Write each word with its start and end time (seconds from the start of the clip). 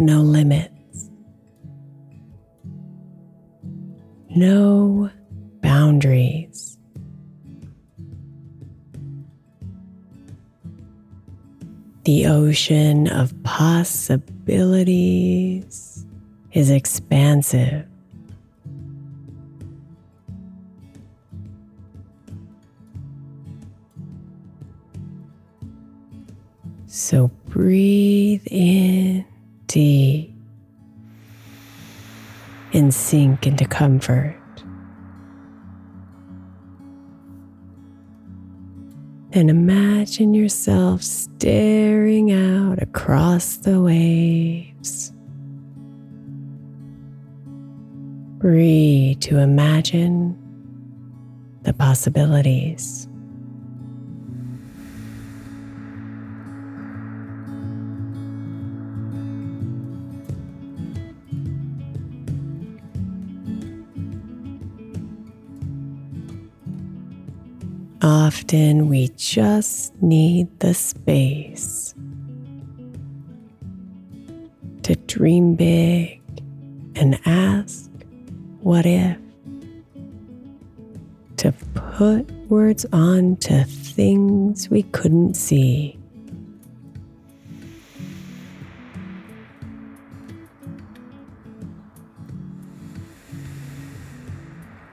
no 0.00 0.22
limits, 0.22 1.10
no 4.30 5.10
boundaries. 5.60 6.78
The 12.04 12.26
ocean 12.26 13.08
of 13.08 13.34
possibilities 13.42 16.06
is 16.52 16.70
expansive. 16.70 17.86
So 26.86 27.28
breathe 27.48 28.46
in 28.46 29.26
and 32.72 32.92
sink 32.92 33.46
into 33.46 33.64
comfort. 33.66 34.36
And 39.32 39.48
imagine 39.48 40.34
yourself 40.34 41.02
staring 41.02 42.32
out 42.32 42.82
across 42.82 43.58
the 43.58 43.80
waves. 43.80 45.12
Breathe 48.38 49.20
to 49.20 49.38
imagine 49.38 50.36
the 51.62 51.72
possibilities. 51.72 53.09
Often 68.02 68.88
we 68.88 69.08
just 69.08 69.94
need 70.02 70.48
the 70.60 70.72
space 70.72 71.94
to 74.82 74.96
dream 75.06 75.54
big 75.54 76.22
and 76.94 77.20
ask, 77.26 77.90
What 78.62 78.86
if? 78.86 79.18
To 81.38 81.52
put 81.74 82.30
words 82.48 82.86
on 82.90 83.36
to 83.36 83.64
things 83.64 84.70
we 84.70 84.84
couldn't 84.84 85.34
see. 85.34 85.98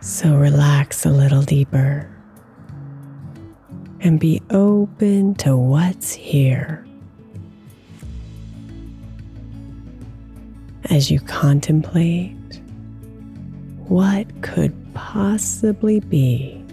So 0.02 0.36
relax 0.36 1.06
a 1.06 1.10
little 1.10 1.42
deeper 1.42 2.17
and 4.08 4.22
be 4.22 4.42
open 4.52 5.36
to 5.36 5.58
what's 5.58 6.14
here. 6.14 6.88
As 10.90 11.12
you 11.12 11.20
contemplate 11.20 12.32
what 13.90 14.26
could 14.42 14.74
possibly 14.94 16.00
be. 16.00 16.64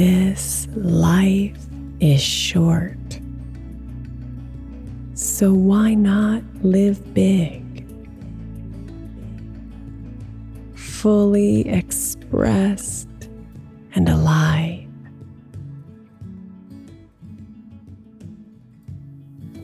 This 0.00 0.66
life 0.76 1.60
is 2.00 2.22
short. 2.22 3.20
So 5.12 5.52
why 5.52 5.92
not 5.92 6.42
live 6.62 7.12
big? 7.12 7.86
Fully 10.74 11.68
expressed 11.68 13.08
and 13.94 14.08
alive. 14.08 14.88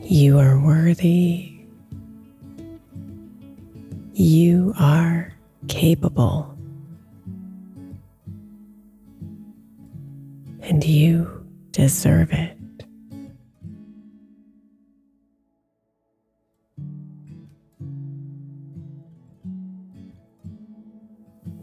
You 0.03 0.37
are 0.37 0.59
worthy. 0.59 1.61
You 4.13 4.75
are 4.77 5.33
capable. 5.67 6.56
And 10.67 10.83
you 10.83 11.45
deserve 11.71 12.31
it. 12.33 12.57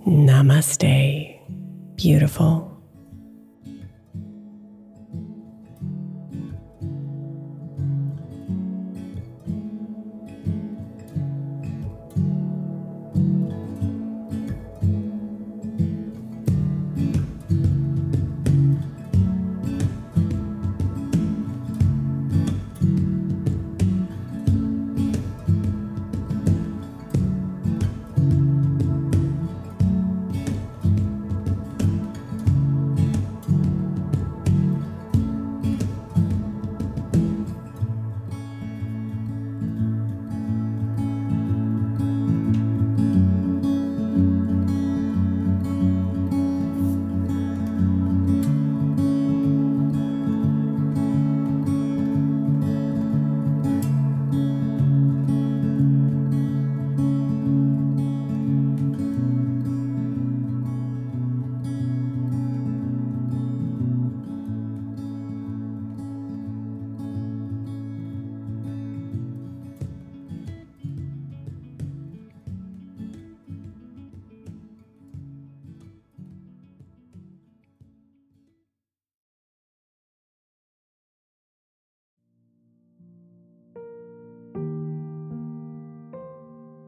Namaste, 0.07 1.39
beautiful. 1.97 2.74